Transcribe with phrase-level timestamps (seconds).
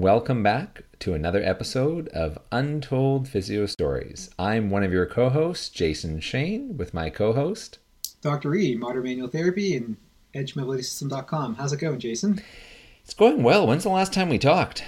[0.00, 4.30] Welcome back to another episode of Untold Physio Stories.
[4.38, 7.80] I'm one of your co hosts, Jason Shane, with my co host,
[8.22, 8.54] Dr.
[8.54, 9.98] E, Modern Manual Therapy and
[10.34, 11.56] EdgeMobilitySystem.com.
[11.56, 12.40] How's it going, Jason?
[13.04, 13.66] It's going well.
[13.66, 14.82] When's the last time we talked?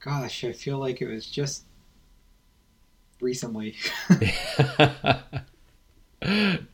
[0.00, 1.64] Gosh, I feel like it was just
[3.22, 3.76] recently.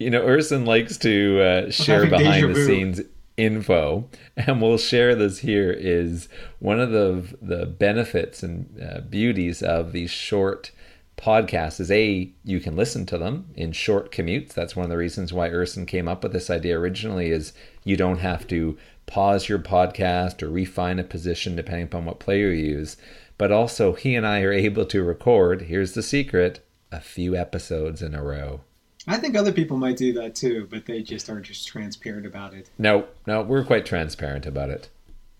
[0.01, 3.01] you know, Erson likes to uh, share behind the scenes
[3.37, 6.29] info and we'll share this here is
[6.61, 10.71] one of the the benefits and uh, beauties of these short
[11.17, 14.53] podcasts is a you can listen to them in short commutes.
[14.53, 17.53] That's one of the reasons why Erson came up with this idea originally is
[17.85, 18.77] you don't have to
[19.07, 22.97] pause your podcast or refine a position depending upon what player you use.
[23.39, 28.03] But also he and I are able to record here's the secret a few episodes
[28.03, 28.61] in a row
[29.07, 32.55] I think other people might do that too, but they just aren't just transparent about
[32.55, 32.71] it.
[32.79, 34.89] No, no, we're quite transparent about it.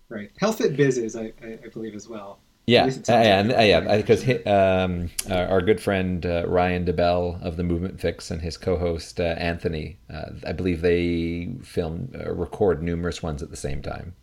[0.09, 0.31] Right.
[0.37, 2.39] Health Fit Biz is, I, I believe, as well.
[2.67, 7.63] Yeah, uh, and uh, yeah, because um, our good friend uh, Ryan DeBell of the
[7.63, 13.21] Movement Fix and his co-host uh, Anthony, uh, I believe they film uh, record numerous
[13.21, 14.15] ones at the same time.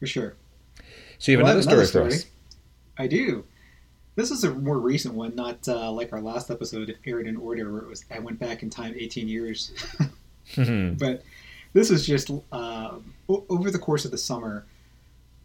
[0.00, 0.34] For sure.
[1.18, 2.26] So you have well, another, story, story for us.
[2.98, 3.44] I do.
[4.16, 7.70] This is a more recent one, not uh, like our last episode, aired in order,
[7.70, 9.72] where it was I went back in time 18 years.
[10.54, 10.94] mm-hmm.
[10.98, 11.22] But
[11.74, 12.94] this is just uh,
[13.28, 14.64] over the course of the summer.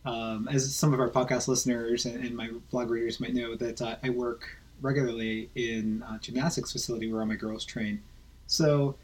[0.03, 3.81] Um, as some of our podcast listeners and, and my blog readers might know, that
[3.81, 8.01] uh, I work regularly in a gymnastics facility where all my girls train.
[8.47, 8.95] So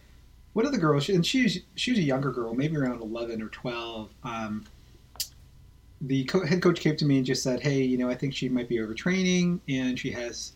[0.54, 3.50] one of the girls, and she's she was a younger girl, maybe around 11 or
[3.50, 4.10] 12.
[4.24, 4.66] Um,
[6.02, 8.34] the co- head coach came to me and just said, "Hey, you know, I think
[8.34, 10.54] she might be overtraining, and she has,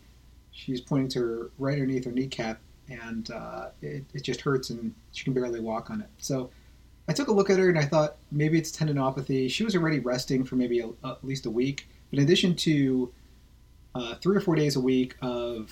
[0.52, 2.60] she's pointing to her right underneath her kneecap,
[2.90, 6.52] and uh, it, it just hurts, and she can barely walk on it." So
[7.08, 9.50] I took a look at her, and I thought maybe it's tendinopathy.
[9.50, 13.12] She was already resting for maybe a, at least a week, but in addition to
[13.96, 15.72] uh, three or four days a week of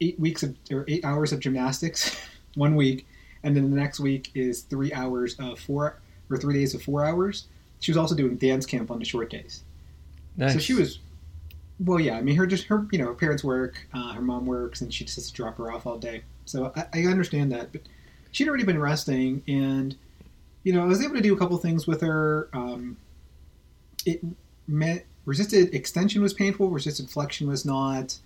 [0.00, 2.16] eight weeks of or eight hours of gymnastics,
[2.56, 3.06] one week,
[3.44, 7.04] and then the next week is three hours of four or three days of four
[7.04, 7.46] hours
[7.84, 9.62] she was also doing dance camp on the short days.
[10.38, 10.54] Nice.
[10.54, 11.00] So she was,
[11.78, 12.16] well, yeah.
[12.16, 14.92] I mean, her just her you know her parents work, uh, her mom works, and
[14.92, 16.22] she just has to drop her off all day.
[16.46, 17.82] So I, I understand that, but
[18.32, 19.94] she'd already been resting, and
[20.62, 22.48] you know I was able to do a couple things with her.
[22.54, 22.96] Um,
[24.06, 24.22] it
[24.66, 28.16] met resisted extension was painful, resisted flexion was not.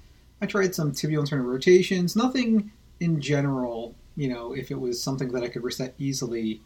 [0.41, 2.15] I tried some tibial internal rotations.
[2.15, 2.71] Nothing
[3.01, 6.61] in general, you know, if it was something that I could reset easily,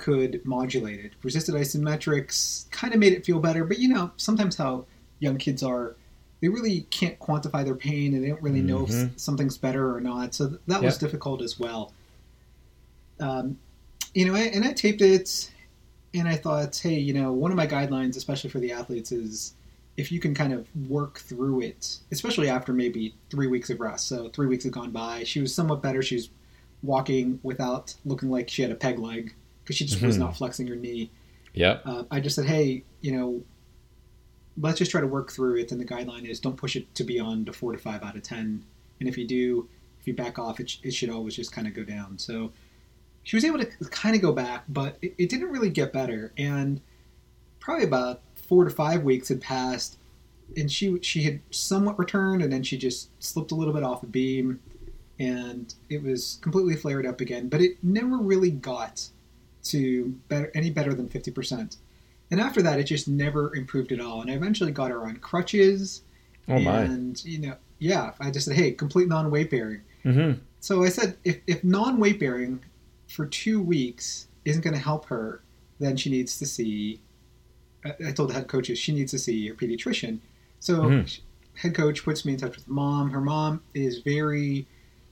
[0.00, 1.12] could modulate it.
[1.22, 4.86] Resisted isometrics kind of made it feel better, but you know, sometimes how
[5.18, 5.94] young kids are,
[6.40, 9.08] they really can't quantify their pain and they don't really know mm-hmm.
[9.08, 10.34] if something's better or not.
[10.34, 11.92] So that was difficult as well.
[13.20, 13.58] Um,
[14.14, 15.52] you know, and I taped it
[16.14, 19.52] and I thought, hey, you know, one of my guidelines, especially for the athletes, is
[19.98, 24.08] if you can kind of work through it, especially after maybe three weeks of rest.
[24.08, 25.24] So three weeks had gone by.
[25.24, 26.00] She was somewhat better.
[26.00, 26.30] She was
[26.82, 29.34] walking without looking like she had a peg leg
[29.70, 30.08] because she just mm-hmm.
[30.08, 31.12] was not flexing her knee.
[31.54, 31.78] Yeah.
[31.84, 33.40] Uh, I just said, hey, you know,
[34.60, 35.70] let's just try to work through it.
[35.70, 38.24] And the guideline is don't push it to beyond a four to five out of
[38.24, 38.64] 10.
[38.98, 39.68] And if you do,
[40.00, 42.18] if you back off, it, sh- it should always just kind of go down.
[42.18, 42.50] So
[43.22, 46.32] she was able to kind of go back, but it, it didn't really get better.
[46.36, 46.80] And
[47.60, 49.98] probably about four to five weeks had passed
[50.56, 54.02] and she she had somewhat returned and then she just slipped a little bit off
[54.02, 54.58] a beam
[55.20, 59.10] and it was completely flared up again but it never really got
[59.64, 61.76] to better, any better than 50%.
[62.30, 64.20] And after that, it just never improved at all.
[64.20, 66.02] And I eventually got her on crutches.
[66.48, 66.82] Oh, my.
[66.82, 69.82] And, you know, yeah, I just said, hey, complete non weight bearing.
[70.04, 70.40] Mm-hmm.
[70.60, 72.60] So I said, if, if non weight bearing
[73.08, 75.42] for two weeks isn't going to help her,
[75.80, 77.00] then she needs to see.
[77.84, 80.18] I told the head coaches she needs to see her pediatrician.
[80.60, 81.58] So mm-hmm.
[81.58, 83.10] head coach puts me in touch with mom.
[83.10, 84.66] Her mom is very,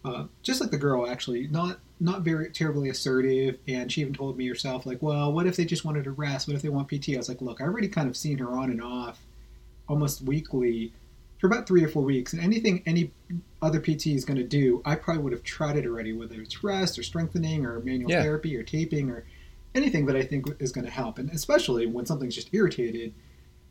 [0.05, 4.37] uh, just like the girl actually, not not very terribly assertive, and she even told
[4.37, 6.47] me herself, like, well, what if they just wanted to rest?
[6.47, 7.15] What if they want PT?
[7.15, 9.19] I was like, look, I already kind of seen her on and off,
[9.89, 10.93] almost weekly,
[11.39, 13.12] for about three or four weeks, and anything any
[13.62, 16.62] other PT is going to do, I probably would have tried it already, whether it's
[16.65, 18.23] rest or strengthening or manual yeah.
[18.23, 19.25] therapy or taping or
[19.75, 23.12] anything that I think is going to help, and especially when something's just irritated,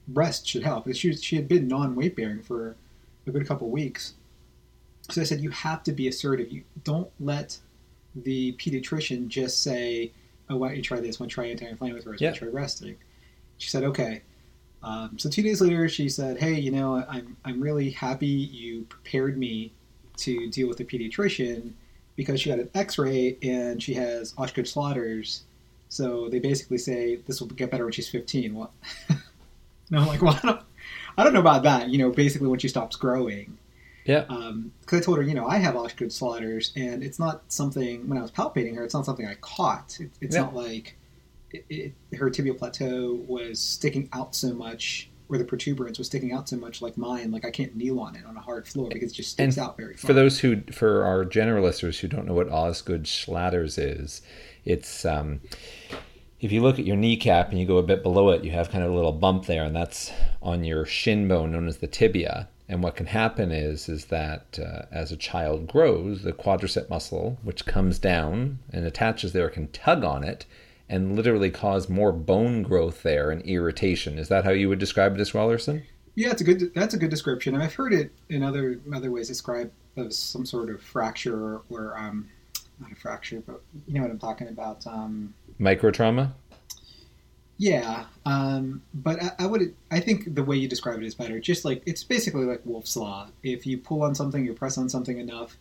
[0.08, 0.92] rest should help.
[0.94, 2.76] She she had been non weight bearing for
[3.26, 4.14] a good couple weeks.
[5.10, 6.52] So I said, you have to be assertive.
[6.52, 7.60] You don't let
[8.16, 10.12] the pediatrician just say,
[10.50, 11.20] "Oh, why don't you try this?
[11.20, 12.20] Why try anti-inflammatories?
[12.20, 12.32] Yeah.
[12.32, 12.98] Try resting?"
[13.58, 14.22] She said, "Okay."
[14.84, 18.84] Um, so two days later, she said, "Hey, you know, I'm I'm really happy you
[18.84, 19.72] prepared me
[20.18, 21.74] to deal with a pediatrician
[22.16, 25.44] because she had an X-ray and she has Osgood-Schlatter's.
[25.90, 28.56] So they basically say this will get better when she's 15.
[28.56, 28.74] Well,
[29.90, 30.62] no, I'm like, well, I don't,
[31.20, 31.90] I don't know about that.
[31.90, 33.58] You know, basically when she stops growing.
[34.08, 34.22] Yeah.
[34.22, 38.08] Because um, I told her, you know, I have Osgood-Schlatter's, and it's not something.
[38.08, 39.98] When I was palpating her, it's not something I caught.
[40.00, 40.44] It, it's yeah.
[40.44, 40.98] not like
[41.52, 46.32] it, it, her tibial plateau was sticking out so much or the protuberance was sticking
[46.32, 48.90] out so much like mine like i can't kneel on it on a hard floor
[48.92, 52.00] because it just sticks and out very far for those who for our general listeners
[52.00, 54.22] who don't know what Osgood-Schlatter's is
[54.66, 55.40] it's um,
[56.40, 58.70] if you look at your kneecap and you go a bit below it you have
[58.70, 60.12] kind of a little bump there and that's
[60.42, 64.60] on your shin bone known as the tibia and what can happen is is that
[64.60, 69.68] uh, as a child grows the quadricep muscle which comes down and attaches there can
[69.70, 70.46] tug on it
[70.90, 74.18] and literally cause more bone growth there and irritation.
[74.18, 75.84] Is that how you would describe it as well, Erson?
[76.16, 76.74] Yeah, it's a good.
[76.74, 77.54] That's a good description.
[77.54, 81.98] And I've heard it in other other ways described as some sort of fracture or
[81.98, 82.28] um,
[82.80, 84.86] not a fracture, but you know what I'm talking about.
[84.88, 86.34] Um, Micro trauma.
[87.58, 89.74] Yeah, um, but I, I, would.
[89.90, 91.40] I think the way you describe it is better.
[91.40, 93.28] Just like it's basically like Wolff's law.
[93.42, 95.58] If you pull on something, you press on something enough,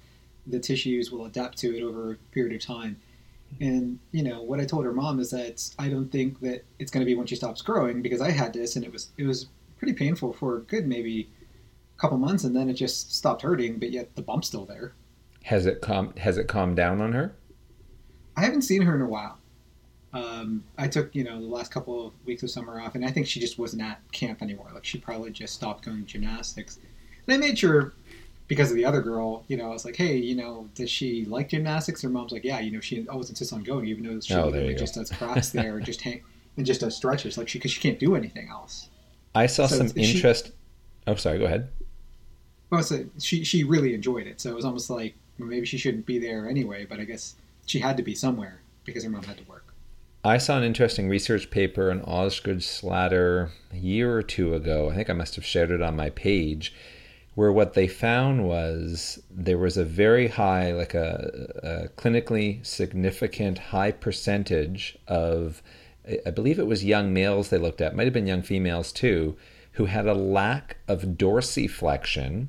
[0.46, 2.98] the tissues will adapt to it over a period of time.
[3.60, 6.90] And you know what I told her mom is that I don't think that it's
[6.90, 9.24] going to be when she stops growing because I had this and it was it
[9.24, 9.46] was
[9.78, 11.28] pretty painful for a good maybe
[11.96, 14.92] a couple months and then it just stopped hurting, but yet the bump's still there.
[15.44, 17.34] Has it calmed Has it calmed down on her?
[18.36, 19.38] I haven't seen her in a while.
[20.16, 23.10] Um, I took you know the last couple of weeks of summer off, and I
[23.10, 24.70] think she just wasn't at camp anymore.
[24.72, 26.78] Like she probably just stopped going to gymnastics.
[27.26, 27.92] And I made sure
[28.48, 31.24] because of the other girl, you know, I was like, hey, you know, does she
[31.26, 32.00] like gymnastics?
[32.02, 34.50] Her mom's like, yeah, you know, she always insists on going, even though she oh,
[34.74, 36.22] just does crafts there, just hang
[36.56, 38.88] and just does stretches, like she because she can't do anything else.
[39.34, 40.46] I saw so some interest.
[40.46, 40.52] She,
[41.06, 41.38] oh, sorry.
[41.38, 41.68] Go ahead.
[42.70, 45.78] Well, so she she really enjoyed it, so it was almost like well, maybe she
[45.78, 47.34] shouldn't be there anyway, but I guess
[47.66, 49.74] she had to be somewhere because her mom had to work.
[50.26, 54.90] I saw an interesting research paper on Osgood-Schlatter a year or two ago.
[54.90, 56.74] I think I must have shared it on my page
[57.36, 63.58] where what they found was there was a very high, like a, a clinically significant
[63.58, 65.62] high percentage of,
[66.26, 69.36] I believe it was young males they looked at, might have been young females too,
[69.72, 72.48] who had a lack of dorsiflexion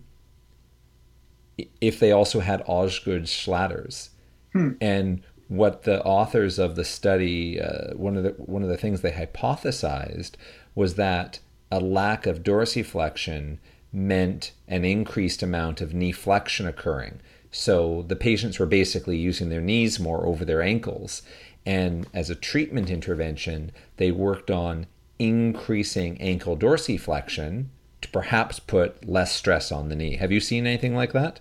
[1.80, 4.12] if they also had Osgood-Schlatter's.
[4.53, 4.71] Hmm.
[4.81, 9.01] And what the authors of the study, uh, one of the one of the things
[9.01, 10.31] they hypothesized
[10.75, 11.39] was that
[11.71, 13.57] a lack of dorsiflexion
[13.91, 17.19] meant an increased amount of knee flexion occurring.
[17.51, 21.21] So the patients were basically using their knees more over their ankles.
[21.65, 24.88] And as a treatment intervention, they worked on
[25.19, 27.65] increasing ankle dorsiflexion
[28.01, 30.17] to perhaps put less stress on the knee.
[30.17, 31.39] Have you seen anything like that?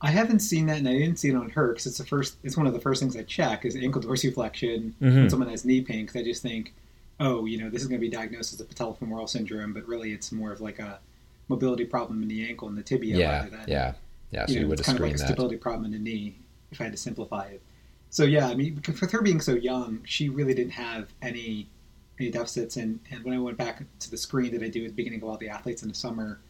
[0.00, 2.36] I haven't seen that, and I didn't see it on her because it's the first.
[2.44, 5.04] It's one of the first things I check is ankle dorsiflexion mm-hmm.
[5.04, 6.06] when someone has knee pain.
[6.06, 6.74] Because I just think,
[7.18, 10.12] oh, you know, this is going to be diagnosed as a patellofemoral syndrome, but really
[10.12, 11.00] it's more of like a
[11.48, 13.16] mobility problem in the ankle and the tibia.
[13.16, 13.92] Yeah, than, yeah,
[14.30, 14.46] yeah.
[14.46, 16.36] So you, know, you would it's kind of like a stability problem in the knee,
[16.70, 17.62] if I had to simplify it.
[18.10, 21.66] So yeah, I mean, with her being so young, she really didn't have any
[22.20, 22.76] any deficits.
[22.76, 25.22] And, and when I went back to the screen that I do at the beginning
[25.22, 26.40] of all the athletes in the summer,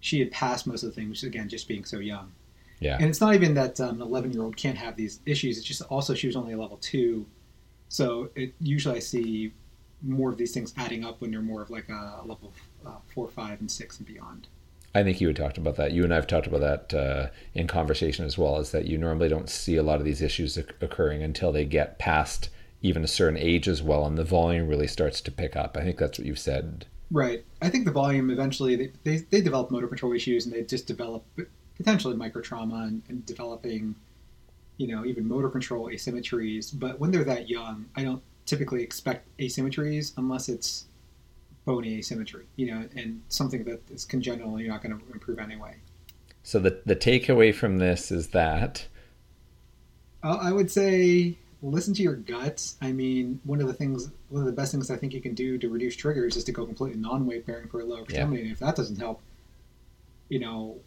[0.00, 1.22] she had passed most of the things.
[1.22, 2.32] Again, just being so young.
[2.80, 2.96] Yeah.
[2.96, 5.58] And it's not even that um, an 11 year old can't have these issues.
[5.58, 7.26] It's just also she was only a level two,
[7.88, 9.52] so it usually I see
[10.02, 12.52] more of these things adding up when you're more of like a level
[12.86, 14.46] uh, four, five, and six and beyond.
[14.94, 15.92] I think you had talked about that.
[15.92, 18.58] You and I have talked about that uh, in conversation as well.
[18.58, 21.98] Is that you normally don't see a lot of these issues occurring until they get
[21.98, 22.48] past
[22.80, 25.76] even a certain age as well, and the volume really starts to pick up.
[25.76, 26.86] I think that's what you've said.
[27.10, 27.44] Right.
[27.62, 30.86] I think the volume eventually they, they, they develop motor control issues and they just
[30.86, 31.24] develop
[31.78, 33.94] potentially micro trauma and, and developing,
[34.76, 36.78] you know, even motor control asymmetries.
[36.78, 40.84] But when they're that young, I don't typically expect asymmetries unless it's
[41.64, 45.76] bony asymmetry, you know, and something that is congenital, you're not going to improve anyway.
[46.42, 48.86] So the the takeaway from this is that
[50.22, 52.72] uh, I would say listen to your gut.
[52.80, 55.34] I mean, one of the things, one of the best things I think you can
[55.34, 58.38] do to reduce triggers is to go completely non-weight bearing for a lower extremity.
[58.38, 58.44] Yeah.
[58.44, 59.20] And if that doesn't help,
[60.28, 60.78] you know,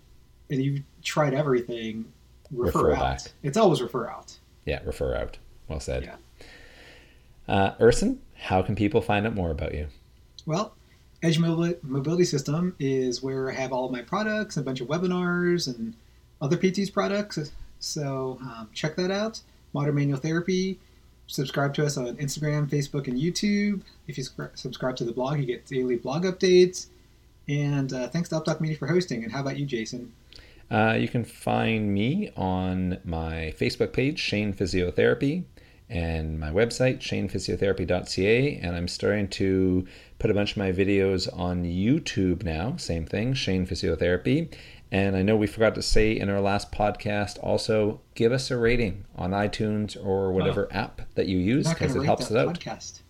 [0.52, 2.12] and you've tried everything,
[2.52, 3.00] refer, refer out.
[3.00, 3.32] Back.
[3.42, 4.38] It's always refer out.
[4.66, 5.38] Yeah, refer out.
[5.68, 6.04] Well said.
[6.04, 6.16] Yeah.
[7.48, 9.88] Uh, Erson, how can people find out more about you?
[10.46, 10.76] Well,
[11.24, 15.68] Edge Mobility System is where I have all of my products, a bunch of webinars,
[15.68, 15.94] and
[16.42, 17.52] other PT's products.
[17.80, 19.40] So um, check that out.
[19.74, 20.80] Modern Manual Therapy.
[21.28, 23.82] Subscribe to us on Instagram, Facebook, and YouTube.
[24.08, 26.88] If you subscribe to the blog, you get daily blog updates.
[27.48, 29.24] And uh, thanks to UpDoc Media for hosting.
[29.24, 30.12] And how about you, Jason?
[30.72, 35.44] Uh, you can find me on my Facebook page, Shane Physiotherapy,
[35.90, 38.56] and my website, shanephysiotherapy.ca.
[38.56, 39.86] And I'm starting to
[40.18, 42.78] put a bunch of my videos on YouTube now.
[42.78, 44.54] Same thing, Shane Physiotherapy.
[44.94, 48.58] And I know we forgot to say in our last podcast also give us a
[48.58, 50.76] rating on iTunes or whatever oh.
[50.76, 52.60] app that you use because it helps us out.
[52.60, 53.02] Podcast.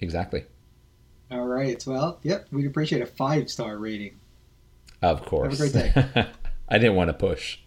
[0.00, 0.44] Exactly.
[1.30, 1.82] All right.
[1.86, 4.19] Well, yep, we'd appreciate a five star rating.
[5.02, 5.58] Of course.
[5.58, 6.26] Have a great day.
[6.68, 7.58] I didn't want to push.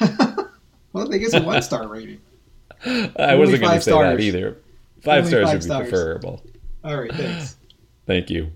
[0.92, 2.20] well, they get a one star rating.
[2.86, 4.16] I wasn't going to say stars.
[4.16, 4.56] that either.
[5.02, 5.88] Five Only stars five would be stars.
[5.90, 6.42] preferable.
[6.82, 7.56] All right, thanks.
[8.06, 8.50] Thank you.